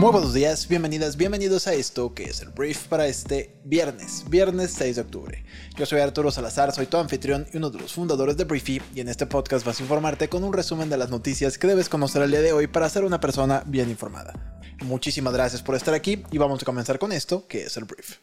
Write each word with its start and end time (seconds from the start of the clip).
Muy 0.00 0.12
buenos 0.12 0.32
días, 0.32 0.66
bienvenidas, 0.66 1.18
bienvenidos 1.18 1.66
a 1.66 1.74
esto 1.74 2.14
que 2.14 2.24
es 2.24 2.40
el 2.40 2.48
brief 2.48 2.86
para 2.86 3.06
este 3.06 3.60
viernes, 3.64 4.24
viernes 4.30 4.70
6 4.70 4.96
de 4.96 5.02
octubre. 5.02 5.44
Yo 5.76 5.84
soy 5.84 6.00
Arturo 6.00 6.30
Salazar, 6.30 6.72
soy 6.72 6.86
tu 6.86 6.96
anfitrión 6.96 7.46
y 7.52 7.58
uno 7.58 7.68
de 7.68 7.80
los 7.80 7.92
fundadores 7.92 8.38
de 8.38 8.44
Briefy 8.44 8.80
y 8.94 9.00
en 9.00 9.10
este 9.10 9.26
podcast 9.26 9.66
vas 9.66 9.78
a 9.78 9.82
informarte 9.82 10.30
con 10.30 10.42
un 10.42 10.54
resumen 10.54 10.88
de 10.88 10.96
las 10.96 11.10
noticias 11.10 11.58
que 11.58 11.66
debes 11.66 11.90
conocer 11.90 12.22
el 12.22 12.30
día 12.30 12.40
de 12.40 12.54
hoy 12.54 12.66
para 12.66 12.88
ser 12.88 13.04
una 13.04 13.20
persona 13.20 13.62
bien 13.66 13.90
informada. 13.90 14.62
Muchísimas 14.80 15.34
gracias 15.34 15.62
por 15.62 15.74
estar 15.74 15.92
aquí 15.92 16.24
y 16.32 16.38
vamos 16.38 16.62
a 16.62 16.64
comenzar 16.64 16.98
con 16.98 17.12
esto 17.12 17.46
que 17.46 17.64
es 17.64 17.76
el 17.76 17.84
brief. 17.84 18.20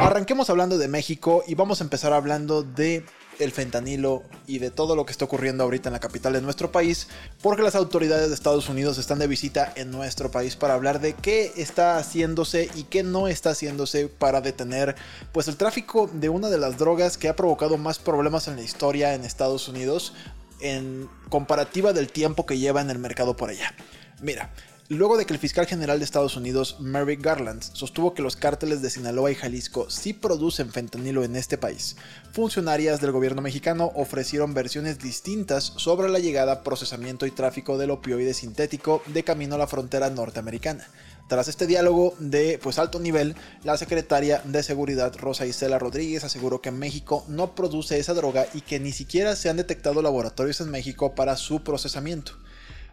Arranquemos 0.00 0.48
hablando 0.48 0.78
de 0.78 0.86
México 0.86 1.42
y 1.48 1.56
vamos 1.56 1.80
a 1.80 1.84
empezar 1.84 2.12
hablando 2.12 2.62
de 2.62 3.04
el 3.38 3.52
fentanilo 3.52 4.22
y 4.46 4.58
de 4.58 4.70
todo 4.70 4.96
lo 4.96 5.04
que 5.04 5.12
está 5.12 5.24
ocurriendo 5.24 5.64
ahorita 5.64 5.88
en 5.88 5.92
la 5.92 6.00
capital 6.00 6.32
de 6.32 6.40
nuestro 6.40 6.72
país, 6.72 7.08
porque 7.42 7.62
las 7.62 7.74
autoridades 7.74 8.28
de 8.28 8.34
Estados 8.34 8.68
Unidos 8.68 8.98
están 8.98 9.18
de 9.18 9.26
visita 9.26 9.72
en 9.76 9.90
nuestro 9.90 10.30
país 10.30 10.56
para 10.56 10.74
hablar 10.74 11.00
de 11.00 11.14
qué 11.14 11.52
está 11.56 11.98
haciéndose 11.98 12.70
y 12.74 12.84
qué 12.84 13.02
no 13.02 13.28
está 13.28 13.50
haciéndose 13.50 14.08
para 14.08 14.40
detener 14.40 14.96
pues 15.32 15.48
el 15.48 15.56
tráfico 15.56 16.08
de 16.12 16.28
una 16.28 16.48
de 16.48 16.58
las 16.58 16.78
drogas 16.78 17.18
que 17.18 17.28
ha 17.28 17.36
provocado 17.36 17.76
más 17.78 17.98
problemas 17.98 18.48
en 18.48 18.56
la 18.56 18.62
historia 18.62 19.14
en 19.14 19.24
Estados 19.24 19.68
Unidos 19.68 20.12
en 20.60 21.08
comparativa 21.28 21.92
del 21.92 22.08
tiempo 22.10 22.46
que 22.46 22.58
lleva 22.58 22.80
en 22.80 22.90
el 22.90 22.98
mercado 22.98 23.36
por 23.36 23.50
allá. 23.50 23.74
Mira, 24.20 24.50
Luego 24.88 25.16
de 25.16 25.26
que 25.26 25.32
el 25.32 25.40
fiscal 25.40 25.66
general 25.66 25.98
de 25.98 26.04
Estados 26.04 26.36
Unidos, 26.36 26.76
Merrick 26.78 27.20
Garland, 27.20 27.60
sostuvo 27.60 28.14
que 28.14 28.22
los 28.22 28.36
cárteles 28.36 28.82
de 28.82 28.90
Sinaloa 28.90 29.32
y 29.32 29.34
Jalisco 29.34 29.90
sí 29.90 30.12
producen 30.12 30.70
fentanilo 30.70 31.24
en 31.24 31.34
este 31.34 31.58
país, 31.58 31.96
funcionarias 32.30 33.00
del 33.00 33.10
gobierno 33.10 33.42
mexicano 33.42 33.90
ofrecieron 33.96 34.54
versiones 34.54 35.00
distintas 35.00 35.72
sobre 35.76 36.08
la 36.08 36.20
llegada, 36.20 36.62
procesamiento 36.62 37.26
y 37.26 37.32
tráfico 37.32 37.78
del 37.78 37.90
opioide 37.90 38.32
sintético 38.32 39.02
de 39.06 39.24
camino 39.24 39.56
a 39.56 39.58
la 39.58 39.66
frontera 39.66 40.08
norteamericana. 40.08 40.86
Tras 41.28 41.48
este 41.48 41.66
diálogo 41.66 42.14
de 42.20 42.60
pues, 42.62 42.78
alto 42.78 43.00
nivel, 43.00 43.34
la 43.64 43.76
secretaria 43.76 44.40
de 44.44 44.62
Seguridad 44.62 45.12
Rosa 45.16 45.46
Isela 45.46 45.80
Rodríguez 45.80 46.22
aseguró 46.22 46.60
que 46.60 46.70
México 46.70 47.24
no 47.26 47.56
produce 47.56 47.98
esa 47.98 48.14
droga 48.14 48.46
y 48.54 48.60
que 48.60 48.78
ni 48.78 48.92
siquiera 48.92 49.34
se 49.34 49.48
han 49.48 49.56
detectado 49.56 50.00
laboratorios 50.00 50.60
en 50.60 50.70
México 50.70 51.16
para 51.16 51.36
su 51.36 51.64
procesamiento. 51.64 52.34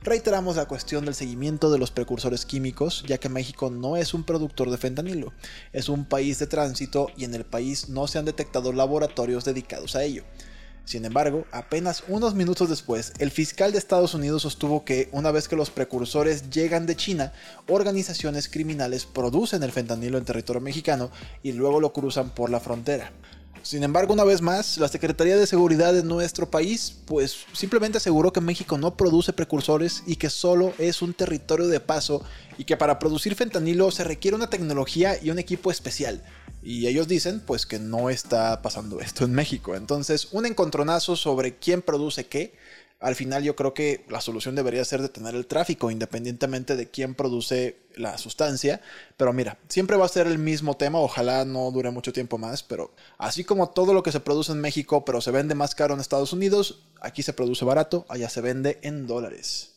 Reiteramos 0.04 0.58
la 0.58 0.66
cuestión 0.66 1.06
del 1.06 1.16
seguimiento 1.16 1.72
de 1.72 1.78
los 1.78 1.90
precursores 1.90 2.46
químicos, 2.46 3.06
ya 3.08 3.20
que 3.20 3.30
México 3.30 3.70
no 3.70 3.96
es 3.96 4.14
un 4.14 4.26
productor 4.26 4.70
de 4.70 4.78
fentanilo, 4.78 5.32
es 5.72 5.88
un 5.88 6.04
país 6.04 6.40
de 6.40 6.48
tránsito 6.48 7.08
y 7.16 7.23
en 7.23 7.34
el 7.34 7.45
país 7.45 7.88
no 7.88 8.06
se 8.08 8.20
han 8.20 8.26
detectado 8.26 8.73
laboratorios 8.73 9.45
dedicados 9.45 9.95
a 9.95 10.04
ello. 10.04 10.26
Sin 10.84 11.06
embargo, 11.06 11.45
apenas 11.54 12.04
unos 12.10 12.36
minutos 12.36 12.68
después, 12.68 13.14
el 13.20 13.32
fiscal 13.32 13.72
de 13.72 13.78
Estados 13.78 14.14
Unidos 14.14 14.42
sostuvo 14.42 14.84
que 14.84 15.08
una 15.14 15.32
vez 15.32 15.48
que 15.48 15.56
los 15.56 15.70
precursores 15.70 16.50
llegan 16.50 16.86
de 16.86 16.98
China, 16.98 17.32
organizaciones 17.70 18.50
criminales 18.50 19.06
producen 19.06 19.64
el 19.64 19.72
fentanilo 19.72 20.17
en 20.17 20.26
territorio 20.26 20.62
mexicano 20.62 21.12
y 21.44 21.54
luego 21.54 21.80
lo 21.80 21.94
cruzan 21.94 22.32
por 22.32 22.50
la 22.50 22.60
frontera. 22.60 23.14
Sin 23.64 23.81
embargo, 23.81 24.14
una 24.14 24.25
vez 24.25 24.42
más, 24.42 24.78
la 24.78 24.89
Secretaría 24.89 25.38
de 25.38 25.47
Seguridad 25.47 25.94
de 25.94 26.03
nuestro 26.03 26.52
país, 26.52 26.97
pues 27.06 27.45
simplemente 27.53 27.97
aseguró 27.97 28.33
que 28.33 28.42
México 28.42 28.78
no 28.78 28.97
produce 28.97 29.31
precursores 29.31 30.03
y 30.05 30.17
que 30.17 30.30
solo 30.30 30.73
es 30.78 31.02
un 31.02 31.14
territorio 31.14 31.67
de 31.67 31.80
paso 31.80 32.22
y 32.58 32.66
que 32.66 32.75
para 32.75 33.00
producir 33.00 33.36
fentanilo 33.36 33.89
se 33.89 34.03
requiere 34.03 34.36
una 34.36 34.50
tecnología 34.50 35.17
y 35.23 35.30
un 35.30 35.39
equipo 35.39 35.72
especial. 35.72 36.22
Y 36.61 36.88
ellos 36.88 37.08
dicen, 37.08 37.39
pues 37.39 37.65
que 37.65 37.80
no 37.80 38.10
está 38.10 38.61
pasando 38.61 38.99
esto 38.99 39.23
en 39.23 39.33
México. 39.33 39.76
Entonces, 39.76 40.27
un 40.33 40.45
encontronazo 40.45 41.15
sobre 41.15 41.55
quién 41.55 41.82
produce 41.82 42.26
qué 42.26 42.54
al 43.03 43.15
final 43.15 43.43
yo 43.43 43.55
creo 43.55 43.73
que 43.73 44.05
la 44.08 44.21
solución 44.21 44.55
debería 44.55 44.86
ser 44.86 45.02
detener 45.02 45.36
el 45.36 45.45
tráfico, 45.45 45.91
independientemente 45.91 46.77
de 46.77 46.89
quién 46.89 47.15
produce 47.15 47.75
la 47.95 48.17
sustancia. 48.17 48.80
Pero 49.17 49.33
mira, 49.33 49.58
siempre 49.67 49.97
va 49.97 50.05
a 50.05 50.09
ser 50.09 50.25
el 50.25 50.39
mismo 50.39 50.77
tema, 50.77 50.99
ojalá 50.99 51.43
no 51.43 51.69
dure 51.71 51.91
mucho 51.91 52.14
tiempo 52.14 52.37
más, 52.37 52.64
pero 52.64 52.93
así 53.17 53.43
como 53.43 53.69
todo 53.69 53.93
lo 53.93 54.03
que 54.03 54.14
se 54.14 54.21
produce 54.21 54.53
en 54.53 54.61
México, 54.61 55.03
pero 55.03 55.19
se 55.19 55.31
vende 55.31 55.53
más 55.53 55.75
caro 55.75 55.93
en 55.93 55.99
Estados 55.99 56.31
Unidos, 56.31 56.86
aquí 57.02 57.23
se 57.23 57.33
produce 57.33 57.65
barato, 57.65 58.05
allá 58.08 58.30
se 58.30 58.39
vende 58.39 58.80
en 58.83 59.05
dólares. 59.05 59.73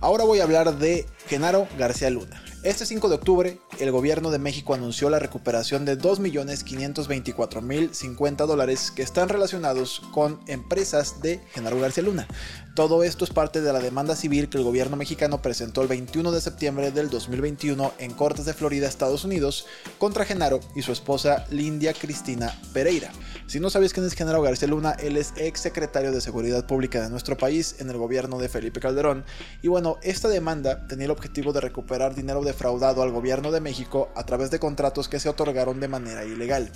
Ahora 0.00 0.24
voy 0.24 0.40
a 0.40 0.44
hablar 0.44 0.78
de 0.78 1.06
Genaro 1.28 1.68
García 1.76 2.08
Luna. 2.08 2.42
Este 2.62 2.86
5 2.86 3.08
de 3.08 3.14
octubre, 3.14 3.60
el 3.78 3.92
gobierno 3.92 4.30
de 4.30 4.38
México 4.38 4.74
anunció 4.74 5.10
la 5.10 5.18
recuperación 5.18 5.84
de 5.84 5.98
2.524.050 5.98 8.46
dólares 8.46 8.90
que 8.90 9.02
están 9.02 9.28
relacionados 9.28 10.00
con 10.12 10.40
empresas 10.48 11.20
de 11.20 11.40
Genaro 11.52 11.78
García 11.78 12.02
Luna. 12.02 12.26
Todo 12.74 13.04
esto 13.04 13.24
es 13.24 13.30
parte 13.30 13.60
de 13.60 13.72
la 13.72 13.80
demanda 13.80 14.16
civil 14.16 14.48
que 14.48 14.56
el 14.56 14.64
gobierno 14.64 14.96
mexicano 14.96 15.42
presentó 15.42 15.82
el 15.82 15.88
21 15.88 16.32
de 16.32 16.40
septiembre 16.40 16.90
del 16.90 17.10
2021 17.10 17.92
en 17.98 18.14
Cortes 18.14 18.44
de 18.44 18.54
Florida, 18.54 18.88
Estados 18.88 19.24
Unidos, 19.24 19.66
contra 19.98 20.24
Genaro 20.24 20.60
y 20.74 20.82
su 20.82 20.92
esposa 20.92 21.44
Lindia 21.50 21.92
Cristina 21.92 22.58
Pereira. 22.72 23.10
Si 23.46 23.60
no 23.60 23.70
sabéis 23.70 23.92
quién 23.92 24.06
es 24.06 24.14
Genaro 24.14 24.42
García 24.42 24.68
Luna, 24.68 24.92
él 24.92 25.16
es 25.16 25.32
ex 25.36 25.60
secretario 25.60 26.12
de 26.12 26.20
Seguridad 26.20 26.66
Pública 26.66 27.02
de 27.02 27.10
nuestro 27.10 27.36
país 27.36 27.76
en 27.78 27.90
el 27.90 27.96
gobierno 27.96 28.38
de 28.38 28.48
Felipe 28.48 28.80
Calderón. 28.80 29.24
Y 29.62 29.68
bueno, 29.68 29.96
esta 30.02 30.28
demanda 30.28 30.86
tenía 30.86 31.06
el 31.06 31.12
objetivo 31.18 31.52
de 31.52 31.60
recuperar 31.60 32.14
dinero 32.14 32.42
defraudado 32.42 33.02
al 33.02 33.10
gobierno 33.10 33.50
de 33.50 33.60
México 33.60 34.08
a 34.14 34.24
través 34.24 34.50
de 34.50 34.60
contratos 34.60 35.08
que 35.08 35.18
se 35.18 35.28
otorgaron 35.28 35.80
de 35.80 35.88
manera 35.88 36.24
ilegal. 36.24 36.70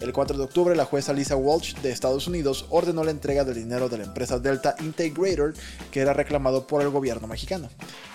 El 0.00 0.12
4 0.12 0.36
de 0.36 0.44
octubre, 0.44 0.74
la 0.74 0.84
jueza 0.84 1.12
Lisa 1.12 1.36
Walsh 1.36 1.76
de 1.76 1.92
Estados 1.92 2.26
Unidos 2.26 2.66
ordenó 2.70 3.04
la 3.04 3.12
entrega 3.12 3.44
del 3.44 3.54
dinero 3.54 3.88
de 3.88 3.98
la 3.98 4.04
empresa 4.04 4.38
Delta 4.38 4.74
Integrator 4.80 5.54
que 5.92 6.00
era 6.00 6.12
reclamado 6.12 6.66
por 6.66 6.82
el 6.82 6.90
gobierno 6.90 7.28
mexicano. 7.28 7.68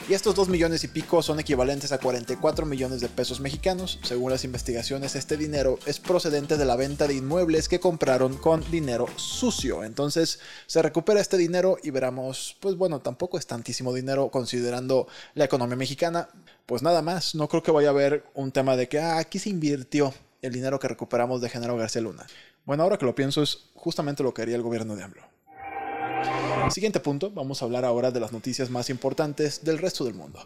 Y 0.10 0.14
estos 0.14 0.36
2 0.36 0.50
millones 0.50 0.84
y 0.84 0.88
pico 0.88 1.22
son 1.22 1.40
equivalentes 1.40 1.92
a 1.92 2.00
44 2.00 2.66
millones 2.66 3.00
de 3.00 3.10
pesos 3.10 3.40
mexicanos. 3.40 4.00
Según 4.04 4.32
las 4.32 4.44
investigaciones, 4.44 5.16
este 5.16 5.38
dinero 5.38 5.78
es 5.86 6.00
procedente 6.00 6.58
de 6.58 6.66
la 6.66 6.76
venta 6.76 7.08
de 7.08 7.14
inmuebles 7.14 7.70
que 7.70 7.80
compraron 7.80 8.36
con 8.38 8.70
dinero 8.72 9.06
sucio. 9.18 9.84
Entonces 9.84 10.40
se 10.66 10.82
recupera 10.82 11.22
este 11.22 11.38
dinero 11.38 11.78
y 11.84 11.92
veremos, 11.92 12.58
pues 12.60 12.76
bueno, 12.76 13.02
tampoco 13.02 13.38
es 13.38 13.46
tantísimo 13.46 13.94
dinero 13.94 14.30
considerando 14.30 15.08
la 15.36 15.46
economía 15.46 15.69
mexicana. 15.76 16.30
Pues 16.66 16.82
nada 16.82 17.02
más, 17.02 17.36
no 17.36 17.48
creo 17.48 17.64
que 17.64 17.72
vaya 17.72 17.90
a 17.90 17.92
haber 17.92 18.26
un 18.34 18.52
tema 18.52 18.76
de 18.76 18.88
que 18.88 19.00
ah, 19.00 19.18
aquí 19.18 19.40
se 19.40 19.50
invirtió 19.50 20.14
el 20.42 20.54
dinero 20.54 20.80
que 20.80 20.88
recuperamos 20.88 21.42
de 21.42 21.50
Genaro 21.50 21.78
García 21.78 22.02
Luna. 22.02 22.26
Bueno, 22.66 22.84
ahora 22.84 22.98
que 22.98 23.06
lo 23.06 23.16
pienso 23.16 23.42
es 23.42 23.70
justamente 23.74 24.24
lo 24.24 24.34
que 24.34 24.42
haría 24.42 24.56
el 24.56 24.62
gobierno 24.62 24.96
de 24.96 25.04
AMLO. 25.04 25.24
Siguiente 26.70 27.00
punto, 27.00 27.32
vamos 27.32 27.62
a 27.62 27.66
hablar 27.66 27.84
ahora 27.84 28.12
de 28.12 28.20
las 28.20 28.32
noticias 28.32 28.70
más 28.70 28.90
importantes 28.90 29.64
del 29.64 29.80
resto 29.80 30.06
del 30.06 30.14
mundo. 30.14 30.46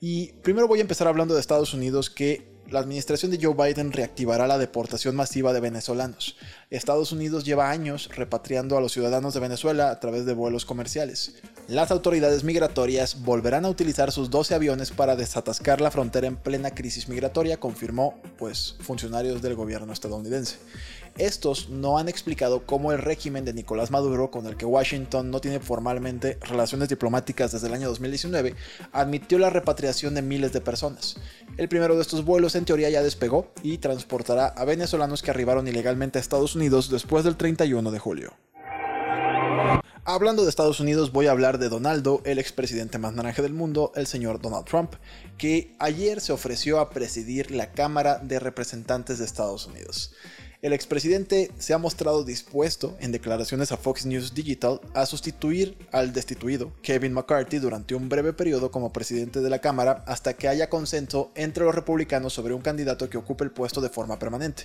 Y 0.00 0.32
primero 0.34 0.68
voy 0.68 0.78
a 0.78 0.82
empezar 0.82 1.08
hablando 1.08 1.34
de 1.34 1.40
Estados 1.40 1.74
Unidos 1.74 2.10
que 2.10 2.53
la 2.70 2.80
administración 2.80 3.30
de 3.30 3.38
Joe 3.40 3.54
Biden 3.54 3.92
reactivará 3.92 4.46
la 4.46 4.58
deportación 4.58 5.14
masiva 5.14 5.52
de 5.52 5.60
venezolanos. 5.60 6.36
Estados 6.70 7.12
Unidos 7.12 7.44
lleva 7.44 7.70
años 7.70 8.08
repatriando 8.14 8.76
a 8.76 8.80
los 8.80 8.92
ciudadanos 8.92 9.34
de 9.34 9.40
Venezuela 9.40 9.90
a 9.90 10.00
través 10.00 10.26
de 10.26 10.34
vuelos 10.34 10.64
comerciales. 10.64 11.36
Las 11.68 11.90
autoridades 11.90 12.44
migratorias 12.44 13.22
volverán 13.22 13.64
a 13.64 13.70
utilizar 13.70 14.12
sus 14.12 14.30
12 14.30 14.54
aviones 14.54 14.90
para 14.90 15.16
desatascar 15.16 15.80
la 15.80 15.90
frontera 15.90 16.26
en 16.26 16.36
plena 16.36 16.70
crisis 16.70 17.08
migratoria, 17.08 17.58
confirmó 17.58 18.20
pues 18.38 18.76
funcionarios 18.80 19.40
del 19.40 19.54
gobierno 19.54 19.92
estadounidense. 19.92 20.56
Estos 21.16 21.68
no 21.68 21.96
han 21.96 22.08
explicado 22.08 22.66
cómo 22.66 22.90
el 22.90 22.98
régimen 22.98 23.44
de 23.44 23.52
Nicolás 23.52 23.92
Maduro, 23.92 24.32
con 24.32 24.46
el 24.46 24.56
que 24.56 24.66
Washington 24.66 25.30
no 25.30 25.40
tiene 25.40 25.60
formalmente 25.60 26.38
relaciones 26.40 26.88
diplomáticas 26.88 27.52
desde 27.52 27.68
el 27.68 27.74
año 27.74 27.88
2019, 27.88 28.56
admitió 28.92 29.38
la 29.38 29.50
repatriación 29.50 30.14
de 30.14 30.22
miles 30.22 30.52
de 30.52 30.60
personas. 30.60 31.16
El 31.56 31.68
primero 31.68 31.94
de 31.94 32.02
estos 32.02 32.24
vuelos 32.24 32.56
en 32.56 32.64
teoría 32.64 32.90
ya 32.90 33.02
despegó 33.02 33.52
y 33.62 33.78
transportará 33.78 34.48
a 34.48 34.64
venezolanos 34.64 35.22
que 35.22 35.30
arribaron 35.30 35.68
ilegalmente 35.68 36.18
a 36.18 36.20
Estados 36.20 36.56
Unidos 36.56 36.90
después 36.90 37.22
del 37.22 37.36
31 37.36 37.92
de 37.92 37.98
julio. 38.00 38.32
Hablando 40.06 40.42
de 40.42 40.50
Estados 40.50 40.80
Unidos, 40.80 41.12
voy 41.12 41.28
a 41.28 41.30
hablar 41.30 41.58
de 41.58 41.70
Donaldo, 41.70 42.20
el 42.26 42.38
expresidente 42.38 42.98
más 42.98 43.14
naranja 43.14 43.40
del 43.40 43.54
mundo, 43.54 43.90
el 43.94 44.06
señor 44.06 44.38
Donald 44.38 44.66
Trump, 44.66 44.94
que 45.38 45.74
ayer 45.78 46.20
se 46.20 46.32
ofreció 46.32 46.78
a 46.78 46.90
presidir 46.90 47.50
la 47.50 47.72
Cámara 47.72 48.18
de 48.18 48.38
Representantes 48.38 49.18
de 49.18 49.24
Estados 49.24 49.66
Unidos. 49.66 50.12
El 50.64 50.72
expresidente 50.72 51.50
se 51.58 51.74
ha 51.74 51.78
mostrado 51.78 52.24
dispuesto, 52.24 52.96
en 52.98 53.12
declaraciones 53.12 53.70
a 53.70 53.76
Fox 53.76 54.06
News 54.06 54.32
Digital, 54.32 54.80
a 54.94 55.04
sustituir 55.04 55.76
al 55.92 56.14
destituido 56.14 56.72
Kevin 56.80 57.12
McCarthy 57.12 57.58
durante 57.58 57.94
un 57.94 58.08
breve 58.08 58.32
periodo 58.32 58.70
como 58.70 58.90
presidente 58.90 59.42
de 59.42 59.50
la 59.50 59.58
Cámara 59.58 60.02
hasta 60.06 60.32
que 60.32 60.48
haya 60.48 60.70
consenso 60.70 61.30
entre 61.34 61.66
los 61.66 61.74
republicanos 61.74 62.32
sobre 62.32 62.54
un 62.54 62.62
candidato 62.62 63.10
que 63.10 63.18
ocupe 63.18 63.44
el 63.44 63.50
puesto 63.50 63.82
de 63.82 63.90
forma 63.90 64.18
permanente. 64.18 64.64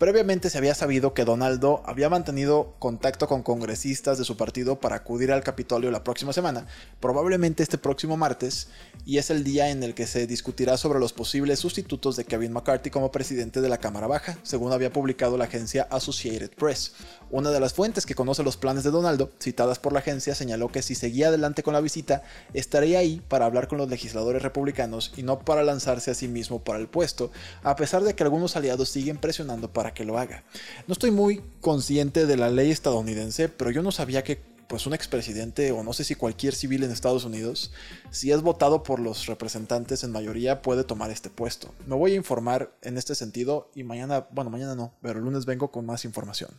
Previamente 0.00 0.48
se 0.48 0.56
había 0.56 0.74
sabido 0.74 1.12
que 1.12 1.26
Donaldo 1.26 1.82
había 1.84 2.08
mantenido 2.08 2.74
contacto 2.78 3.28
con 3.28 3.42
congresistas 3.42 4.16
de 4.16 4.24
su 4.24 4.34
partido 4.38 4.80
para 4.80 4.96
acudir 4.96 5.30
al 5.30 5.42
Capitolio 5.42 5.90
la 5.90 6.04
próxima 6.04 6.32
semana, 6.32 6.66
probablemente 7.00 7.62
este 7.62 7.76
próximo 7.76 8.16
martes, 8.16 8.68
y 9.04 9.18
es 9.18 9.28
el 9.28 9.44
día 9.44 9.68
en 9.68 9.82
el 9.82 9.92
que 9.92 10.06
se 10.06 10.26
discutirá 10.26 10.78
sobre 10.78 11.00
los 11.00 11.12
posibles 11.12 11.58
sustitutos 11.58 12.16
de 12.16 12.24
Kevin 12.24 12.54
McCarthy 12.54 12.88
como 12.88 13.12
presidente 13.12 13.60
de 13.60 13.68
la 13.68 13.76
Cámara 13.76 14.06
Baja, 14.06 14.38
según 14.42 14.72
había 14.72 14.90
publicado 14.90 15.36
la 15.36 15.44
agencia 15.44 15.86
Associated 15.90 16.52
Press. 16.52 16.94
Una 17.30 17.50
de 17.50 17.60
las 17.60 17.74
fuentes 17.74 18.06
que 18.06 18.14
conoce 18.14 18.42
los 18.42 18.56
planes 18.56 18.84
de 18.84 18.90
Donaldo, 18.90 19.30
citadas 19.38 19.78
por 19.78 19.92
la 19.92 19.98
agencia, 19.98 20.34
señaló 20.34 20.68
que 20.68 20.80
si 20.80 20.94
seguía 20.94 21.28
adelante 21.28 21.62
con 21.62 21.74
la 21.74 21.80
visita, 21.82 22.22
estaría 22.54 23.00
ahí 23.00 23.20
para 23.28 23.44
hablar 23.44 23.68
con 23.68 23.76
los 23.76 23.90
legisladores 23.90 24.40
republicanos 24.40 25.12
y 25.18 25.24
no 25.24 25.40
para 25.40 25.62
lanzarse 25.62 26.10
a 26.10 26.14
sí 26.14 26.26
mismo 26.26 26.64
para 26.64 26.78
el 26.78 26.88
puesto, 26.88 27.30
a 27.62 27.76
pesar 27.76 28.02
de 28.02 28.14
que 28.14 28.22
algunos 28.22 28.56
aliados 28.56 28.88
siguen 28.88 29.18
presionando 29.18 29.70
para 29.70 29.89
que 29.94 30.04
lo 30.04 30.18
haga. 30.18 30.44
No 30.86 30.92
estoy 30.92 31.10
muy 31.10 31.42
consciente 31.60 32.26
de 32.26 32.36
la 32.36 32.50
ley 32.50 32.70
estadounidense, 32.70 33.48
pero 33.48 33.70
yo 33.70 33.82
no 33.82 33.92
sabía 33.92 34.24
que 34.24 34.40
pues 34.70 34.86
un 34.86 34.94
expresidente 34.94 35.72
o 35.72 35.82
no 35.82 35.92
sé 35.92 36.04
si 36.04 36.14
cualquier 36.14 36.54
civil 36.54 36.84
en 36.84 36.92
Estados 36.92 37.24
Unidos, 37.24 37.72
si 38.12 38.30
es 38.30 38.40
votado 38.40 38.84
por 38.84 39.00
los 39.00 39.26
representantes 39.26 40.04
en 40.04 40.12
mayoría 40.12 40.62
puede 40.62 40.84
tomar 40.84 41.10
este 41.10 41.28
puesto. 41.28 41.74
Me 41.88 41.96
voy 41.96 42.12
a 42.12 42.14
informar 42.14 42.72
en 42.82 42.96
este 42.96 43.16
sentido 43.16 43.68
y 43.74 43.82
mañana, 43.82 44.28
bueno, 44.30 44.48
mañana 44.48 44.76
no, 44.76 44.92
pero 45.02 45.18
el 45.18 45.24
lunes 45.24 45.44
vengo 45.44 45.72
con 45.72 45.86
más 45.86 46.04
información. 46.04 46.50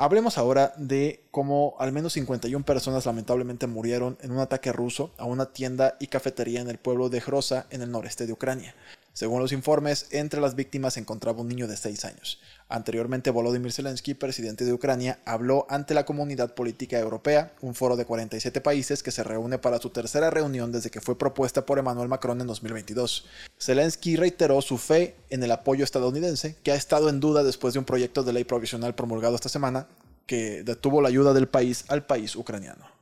Hablemos 0.00 0.38
ahora 0.38 0.72
de 0.78 1.26
cómo 1.30 1.76
al 1.78 1.92
menos 1.92 2.14
51 2.14 2.64
personas 2.64 3.04
lamentablemente 3.04 3.66
murieron 3.66 4.16
en 4.22 4.32
un 4.32 4.38
ataque 4.38 4.72
ruso 4.72 5.10
a 5.18 5.26
una 5.26 5.52
tienda 5.52 5.96
y 6.00 6.06
cafetería 6.06 6.60
en 6.60 6.70
el 6.70 6.78
pueblo 6.78 7.10
de 7.10 7.20
Groza 7.20 7.66
en 7.68 7.82
el 7.82 7.90
noreste 7.90 8.26
de 8.26 8.32
Ucrania. 8.32 8.74
Según 9.14 9.40
los 9.40 9.52
informes, 9.52 10.08
entre 10.10 10.40
las 10.40 10.56
víctimas 10.56 10.94
se 10.94 11.00
encontraba 11.00 11.40
un 11.40 11.46
niño 11.46 11.68
de 11.68 11.76
6 11.76 12.04
años. 12.04 12.40
Anteriormente, 12.68 13.30
Volodymyr 13.30 13.72
Zelensky, 13.72 14.14
presidente 14.14 14.64
de 14.64 14.72
Ucrania, 14.72 15.20
habló 15.24 15.66
ante 15.70 15.94
la 15.94 16.04
Comunidad 16.04 16.56
Política 16.56 16.98
Europea, 16.98 17.54
un 17.60 17.76
foro 17.76 17.94
de 17.94 18.06
47 18.06 18.60
países 18.60 19.04
que 19.04 19.12
se 19.12 19.22
reúne 19.22 19.58
para 19.58 19.78
su 19.78 19.90
tercera 19.90 20.30
reunión 20.30 20.72
desde 20.72 20.90
que 20.90 21.00
fue 21.00 21.16
propuesta 21.16 21.64
por 21.64 21.78
Emmanuel 21.78 22.08
Macron 22.08 22.40
en 22.40 22.48
2022. 22.48 23.26
Zelensky 23.56 24.16
reiteró 24.16 24.60
su 24.60 24.78
fe 24.78 25.14
en 25.30 25.44
el 25.44 25.52
apoyo 25.52 25.84
estadounidense, 25.84 26.56
que 26.64 26.72
ha 26.72 26.74
estado 26.74 27.08
en 27.08 27.20
duda 27.20 27.44
después 27.44 27.72
de 27.74 27.78
un 27.78 27.84
proyecto 27.84 28.24
de 28.24 28.32
ley 28.32 28.42
provisional 28.42 28.96
promulgado 28.96 29.36
esta 29.36 29.48
semana 29.48 29.86
que 30.26 30.64
detuvo 30.64 31.00
la 31.00 31.08
ayuda 31.08 31.32
del 31.32 31.46
país 31.46 31.84
al 31.86 32.04
país 32.04 32.34
ucraniano. 32.34 32.93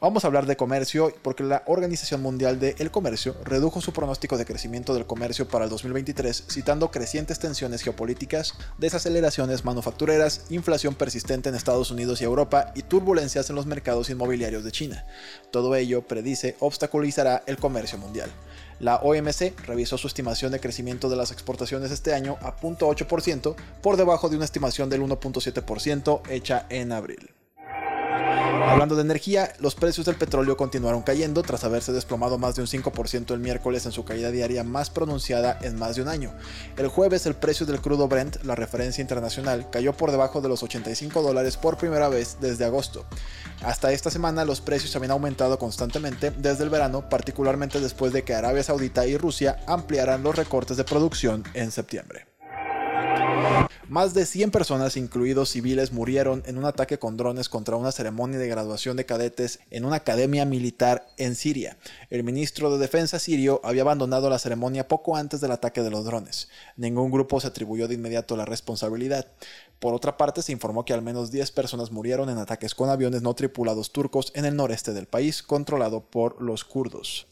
Vamos 0.00 0.24
a 0.24 0.26
hablar 0.26 0.46
de 0.46 0.56
comercio 0.56 1.12
porque 1.22 1.42
la 1.42 1.62
Organización 1.66 2.22
Mundial 2.22 2.58
del 2.58 2.90
Comercio 2.90 3.36
redujo 3.44 3.80
su 3.80 3.92
pronóstico 3.92 4.36
de 4.36 4.44
crecimiento 4.44 4.94
del 4.94 5.06
comercio 5.06 5.48
para 5.48 5.64
el 5.64 5.70
2023 5.70 6.44
citando 6.50 6.90
crecientes 6.90 7.38
tensiones 7.38 7.82
geopolíticas, 7.82 8.54
desaceleraciones 8.78 9.64
manufactureras, 9.64 10.46
inflación 10.50 10.94
persistente 10.94 11.48
en 11.48 11.54
Estados 11.54 11.90
Unidos 11.90 12.20
y 12.20 12.24
Europa 12.24 12.72
y 12.74 12.82
turbulencias 12.82 13.50
en 13.50 13.56
los 13.56 13.66
mercados 13.66 14.10
inmobiliarios 14.10 14.64
de 14.64 14.72
China. 14.72 15.04
Todo 15.50 15.74
ello, 15.74 16.02
predice, 16.02 16.56
obstaculizará 16.60 17.42
el 17.46 17.56
comercio 17.56 17.98
mundial. 17.98 18.30
La 18.80 18.96
OMC 18.96 19.58
revisó 19.66 19.98
su 19.98 20.08
estimación 20.08 20.52
de 20.52 20.60
crecimiento 20.60 21.08
de 21.08 21.16
las 21.16 21.30
exportaciones 21.30 21.90
este 21.90 22.14
año 22.14 22.36
a 22.40 22.56
0.8%, 22.56 23.54
por 23.80 23.96
debajo 23.96 24.28
de 24.28 24.36
una 24.36 24.44
estimación 24.44 24.90
del 24.90 25.02
1.7% 25.02 26.22
hecha 26.28 26.66
en 26.68 26.92
abril. 26.92 27.30
Hablando 28.52 28.96
de 28.96 29.02
energía, 29.02 29.52
los 29.60 29.74
precios 29.74 30.06
del 30.06 30.16
petróleo 30.16 30.56
continuaron 30.56 31.02
cayendo 31.02 31.42
tras 31.42 31.64
haberse 31.64 31.92
desplomado 31.92 32.38
más 32.38 32.54
de 32.54 32.62
un 32.62 32.68
5% 32.68 33.32
el 33.32 33.40
miércoles 33.40 33.86
en 33.86 33.92
su 33.92 34.04
caída 34.04 34.30
diaria 34.30 34.62
más 34.62 34.90
pronunciada 34.90 35.58
en 35.62 35.78
más 35.78 35.96
de 35.96 36.02
un 36.02 36.08
año. 36.08 36.32
El 36.76 36.88
jueves 36.88 37.26
el 37.26 37.34
precio 37.34 37.66
del 37.66 37.80
crudo 37.80 38.08
Brent, 38.08 38.42
la 38.44 38.54
referencia 38.54 39.02
internacional, 39.02 39.70
cayó 39.70 39.92
por 39.92 40.10
debajo 40.10 40.40
de 40.40 40.48
los 40.48 40.62
85 40.62 41.22
dólares 41.22 41.56
por 41.56 41.76
primera 41.76 42.08
vez 42.08 42.38
desde 42.40 42.64
agosto. 42.64 43.04
Hasta 43.62 43.92
esta 43.92 44.10
semana 44.10 44.44
los 44.44 44.60
precios 44.60 44.94
habían 44.96 45.12
aumentado 45.12 45.58
constantemente 45.58 46.30
desde 46.30 46.64
el 46.64 46.70
verano, 46.70 47.08
particularmente 47.08 47.80
después 47.80 48.12
de 48.12 48.24
que 48.24 48.34
Arabia 48.34 48.62
Saudita 48.62 49.06
y 49.06 49.16
Rusia 49.16 49.58
ampliaran 49.66 50.22
los 50.22 50.36
recortes 50.36 50.76
de 50.76 50.84
producción 50.84 51.44
en 51.54 51.70
septiembre. 51.70 52.31
Más 53.92 54.14
de 54.14 54.24
100 54.24 54.52
personas, 54.52 54.96
incluidos 54.96 55.50
civiles, 55.50 55.92
murieron 55.92 56.42
en 56.46 56.56
un 56.56 56.64
ataque 56.64 56.98
con 56.98 57.18
drones 57.18 57.50
contra 57.50 57.76
una 57.76 57.92
ceremonia 57.92 58.38
de 58.38 58.48
graduación 58.48 58.96
de 58.96 59.04
cadetes 59.04 59.60
en 59.70 59.84
una 59.84 59.96
academia 59.96 60.46
militar 60.46 61.06
en 61.18 61.34
Siria. 61.34 61.76
El 62.08 62.24
ministro 62.24 62.70
de 62.70 62.78
Defensa 62.78 63.18
sirio 63.18 63.60
había 63.62 63.82
abandonado 63.82 64.30
la 64.30 64.38
ceremonia 64.38 64.88
poco 64.88 65.14
antes 65.14 65.42
del 65.42 65.52
ataque 65.52 65.82
de 65.82 65.90
los 65.90 66.06
drones. 66.06 66.48
Ningún 66.78 67.10
grupo 67.10 67.38
se 67.38 67.48
atribuyó 67.48 67.86
de 67.86 67.96
inmediato 67.96 68.34
la 68.34 68.46
responsabilidad. 68.46 69.26
Por 69.78 69.92
otra 69.92 70.16
parte, 70.16 70.40
se 70.40 70.52
informó 70.52 70.86
que 70.86 70.94
al 70.94 71.02
menos 71.02 71.30
10 71.30 71.50
personas 71.50 71.92
murieron 71.92 72.30
en 72.30 72.38
ataques 72.38 72.74
con 72.74 72.88
aviones 72.88 73.20
no 73.20 73.34
tripulados 73.34 73.92
turcos 73.92 74.32
en 74.34 74.46
el 74.46 74.56
noreste 74.56 74.94
del 74.94 75.04
país, 75.04 75.42
controlado 75.42 76.00
por 76.00 76.40
los 76.40 76.64
kurdos. 76.64 77.26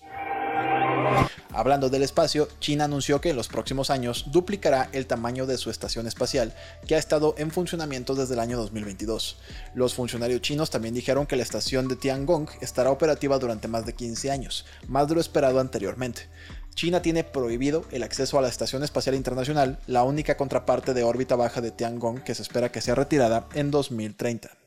Hablando 1.53 1.91
del 1.91 2.03
espacio, 2.03 2.49
China 2.61 2.85
anunció 2.85 3.21
que 3.21 3.31
en 3.31 3.37
los 3.37 3.49
próximos 3.49 3.91
años 3.91 4.27
duplicará 4.31 4.89
el 4.93 5.07
tamaño 5.07 5.47
de 5.47 5.59
su 5.59 5.69
estación 5.69 6.07
espacial, 6.07 6.55
que 6.87 6.95
ha 6.95 6.99
estado 6.99 7.35
en 7.39 7.51
funcionamiento 7.51 8.15
desde 8.15 8.35
el 8.35 8.41
año 8.41 8.57
2022. 8.57 9.37
Los 9.75 9.95
funcionarios 9.95 10.41
chinos 10.43 10.71
también 10.71 10.95
dijeron 10.95 11.27
que 11.27 11.37
la 11.37 11.43
estación 11.43 11.89
de 11.89 11.97
Tiangong 11.97 12.49
estará 12.61 12.91
operativa 12.91 13.39
durante 13.39 13.69
más 13.69 13.85
de 13.85 13.95
15 13.95 14.31
años, 14.31 14.65
más 14.87 15.09
de 15.09 15.17
lo 15.17 15.21
esperado 15.21 15.59
anteriormente. 15.59 16.29
China 16.75 17.03
tiene 17.03 17.25
prohibido 17.25 17.85
el 17.91 18.05
acceso 18.05 18.39
a 18.39 18.43
la 18.43 18.49
Estación 18.49 18.85
Espacial 18.85 19.17
Internacional, 19.17 19.79
la 19.87 20.05
única 20.05 20.37
contraparte 20.37 20.95
de 20.95 21.03
órbita 21.03 21.37
baja 21.37 21.61
de 21.61 21.73
Tiangong 21.73 22.23
que 22.23 22.35
se 22.35 22.43
espera 22.43 22.71
que 22.71 22.81
sea 22.81 22.95
retirada 22.95 23.49
en 23.55 23.71
2030. 23.71 24.60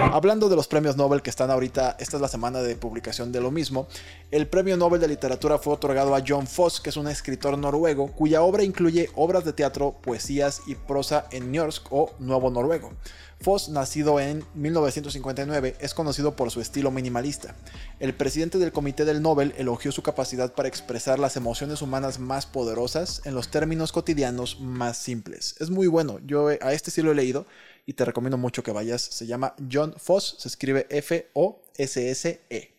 Hablando 0.00 0.48
de 0.48 0.56
los 0.56 0.68
premios 0.68 0.96
Nobel 0.96 1.22
que 1.22 1.30
están 1.30 1.50
ahorita, 1.50 1.96
esta 1.98 2.16
es 2.16 2.20
la 2.20 2.28
semana 2.28 2.62
de 2.62 2.76
publicación 2.76 3.32
de 3.32 3.40
lo 3.40 3.50
mismo. 3.50 3.88
El 4.30 4.46
premio 4.46 4.76
Nobel 4.76 5.00
de 5.00 5.08
Literatura 5.08 5.58
fue 5.58 5.74
otorgado 5.74 6.14
a 6.14 6.22
John 6.26 6.46
Foss, 6.46 6.80
que 6.80 6.90
es 6.90 6.96
un 6.96 7.08
escritor 7.08 7.58
noruego, 7.58 8.12
cuya 8.12 8.42
obra 8.42 8.62
incluye 8.62 9.10
obras 9.16 9.44
de 9.44 9.52
teatro, 9.52 9.96
poesías 10.00 10.62
y 10.66 10.76
prosa 10.76 11.26
en 11.30 11.52
Njorsk 11.52 11.86
o 11.90 12.14
Nuevo 12.18 12.50
Noruego. 12.50 12.92
Foss, 13.40 13.68
nacido 13.68 14.18
en 14.18 14.44
1959, 14.54 15.76
es 15.78 15.94
conocido 15.94 16.34
por 16.34 16.50
su 16.50 16.60
estilo 16.60 16.90
minimalista. 16.90 17.54
El 18.00 18.14
presidente 18.14 18.58
del 18.58 18.72
Comité 18.72 19.04
del 19.04 19.22
Nobel 19.22 19.54
elogió 19.58 19.92
su 19.92 20.02
capacidad 20.02 20.54
para 20.54 20.68
expresar 20.68 21.20
las 21.20 21.36
emociones 21.36 21.80
humanas 21.80 22.18
más 22.18 22.46
poderosas 22.46 23.22
en 23.24 23.34
los 23.34 23.48
términos 23.48 23.92
cotidianos 23.92 24.58
más 24.60 24.98
simples. 24.98 25.54
Es 25.60 25.70
muy 25.70 25.86
bueno, 25.86 26.18
yo 26.26 26.48
a 26.48 26.72
este 26.72 26.90
sí 26.90 27.00
lo 27.02 27.12
he 27.12 27.14
leído 27.14 27.46
y 27.88 27.94
te 27.94 28.04
recomiendo 28.04 28.36
mucho 28.36 28.62
que 28.62 28.70
vayas. 28.70 29.00
Se 29.00 29.26
llama 29.26 29.54
John 29.72 29.94
Foss, 29.96 30.36
se 30.38 30.48
escribe 30.48 30.86
F-O-S-S-E. 30.90 32.72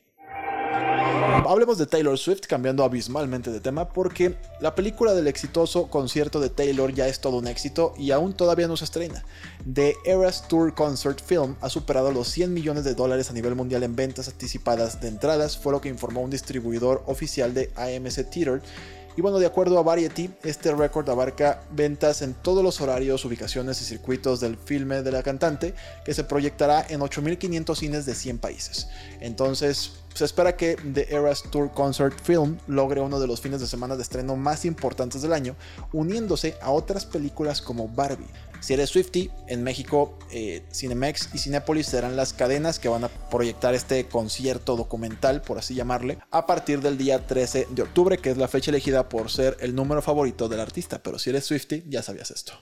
Hablemos 1.48 1.80
de 1.80 1.88
Taylor 1.88 2.16
Swift, 2.16 2.42
cambiando 2.48 2.84
abismalmente 2.84 3.50
de 3.50 3.60
tema, 3.60 3.90
porque 3.90 4.36
la 4.62 4.76
película 4.76 5.16
del 5.16 5.26
exitoso 5.26 5.88
concierto 5.88 6.40
de 6.40 6.52
Taylor 6.52 6.94
ya 6.94 7.08
es 7.08 7.22
todo 7.22 7.38
un 7.38 7.48
éxito 7.48 7.96
y 7.98 8.12
aún 8.12 8.34
todavía 8.34 8.68
no 8.68 8.78
se 8.78 8.84
estrena. 8.84 9.26
The 9.74 9.96
Eras 10.06 10.48
Tour 10.48 10.76
Concert 10.76 11.20
Film 11.26 11.56
ha 11.62 11.70
superado 11.70 12.12
los 12.12 12.28
100 12.28 12.54
millones 12.54 12.84
de 12.84 12.94
dólares 12.94 13.32
a 13.32 13.34
nivel 13.34 13.56
mundial 13.56 13.82
en 13.82 13.96
ventas 13.96 14.28
anticipadas 14.28 15.02
de 15.02 15.08
entradas, 15.08 15.58
fue 15.58 15.72
lo 15.72 15.82
que 15.82 15.90
informó 15.90 16.22
un 16.22 16.30
distribuidor 16.30 17.04
oficial 17.08 17.56
de 17.56 17.72
AMC 17.76 18.30
Theater 18.30 18.62
y 19.20 19.22
bueno, 19.22 19.38
de 19.38 19.48
acuerdo 19.48 19.78
a 19.78 19.84
Variety, 19.84 20.30
este 20.46 20.74
récord 20.74 21.10
abarca 21.10 21.62
ventas 21.72 22.22
en 22.22 22.34
todos 22.34 22.64
los 22.64 22.80
horarios, 22.80 23.26
ubicaciones 23.26 23.82
y 23.82 23.84
circuitos 23.84 24.40
del 24.40 24.56
filme 24.56 25.02
de 25.02 25.12
la 25.12 25.24
cantante, 25.24 25.74
que 26.06 26.14
se 26.14 26.24
proyectará 26.24 26.86
en 26.88 27.02
8.500 27.02 27.76
cines 27.76 28.06
de 28.06 28.16
100 28.16 28.38
países. 28.38 28.88
Entonces, 29.20 29.92
se 30.14 30.26
espera 30.26 30.56
que 30.56 30.76
The 30.76 31.14
Eras 31.14 31.44
Tour 31.44 31.72
Concert 31.72 32.20
Film 32.22 32.58
logre 32.68 33.02
uno 33.02 33.20
de 33.20 33.28
los 33.28 33.42
fines 33.42 33.62
de 33.62 33.68
semana 33.68 33.96
de 33.96 34.02
estreno 34.02 34.36
más 34.36 34.66
importantes 34.66 35.22
del 35.22 35.34
año, 35.34 35.56
uniéndose 35.94 36.56
a 36.62 36.72
otras 36.72 37.06
películas 37.06 37.62
como 37.62 37.88
Barbie. 37.88 38.28
Si 38.60 38.74
eres 38.74 38.90
Swifty, 38.90 39.32
en 39.48 39.64
México, 39.64 40.18
eh, 40.32 40.64
Cinemex 40.74 41.30
y 41.34 41.38
Cinepolis 41.38 41.88
serán 41.88 42.18
las 42.18 42.34
cadenas 42.34 42.78
que 42.78 42.90
van 42.90 43.06
a 43.06 43.08
proyectar 43.08 43.74
este 43.74 44.06
concierto 44.08 44.76
documental, 44.76 45.42
por 45.42 45.58
así 45.58 45.76
llamarle, 45.76 46.20
a 46.30 46.46
partir 46.46 46.82
del 46.82 46.98
día 46.98 47.26
13 47.26 47.68
de 47.70 47.82
octubre, 47.82 48.18
que 48.18 48.32
es 48.32 48.38
la 48.38 48.50
fecha 48.50 48.72
elegida 48.72 49.08
por 49.08 49.32
ser 49.32 49.56
el 49.62 49.76
número 49.76 50.02
favorito 50.02 50.50
del 50.50 50.60
artista. 50.60 51.02
Pero 51.02 51.20
si 51.20 51.30
eres 51.30 51.46
Swifty, 51.46 51.86
ya 51.88 52.04
sabías 52.04 52.32
esto. 52.32 52.54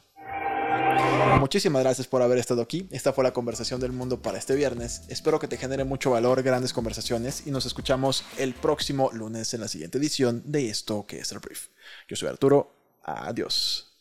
Muchísimas 1.39 1.83
gracias 1.83 2.07
por 2.07 2.21
haber 2.21 2.39
estado 2.39 2.61
aquí. 2.61 2.87
Esta 2.91 3.13
fue 3.13 3.23
la 3.23 3.31
conversación 3.31 3.79
del 3.79 3.91
mundo 3.91 4.21
para 4.21 4.37
este 4.37 4.55
viernes. 4.55 5.03
Espero 5.07 5.39
que 5.39 5.47
te 5.47 5.57
genere 5.57 5.83
mucho 5.83 6.11
valor, 6.11 6.41
grandes 6.41 6.73
conversaciones 6.73 7.45
y 7.45 7.51
nos 7.51 7.65
escuchamos 7.65 8.25
el 8.37 8.53
próximo 8.53 9.11
lunes 9.13 9.53
en 9.53 9.61
la 9.61 9.67
siguiente 9.67 9.97
edición 9.97 10.41
de 10.45 10.69
esto 10.69 11.05
que 11.07 11.19
es 11.19 11.31
el 11.31 11.39
brief. 11.39 11.67
Yo 12.07 12.15
soy 12.15 12.29
Arturo. 12.29 12.71
Adiós. 13.03 13.95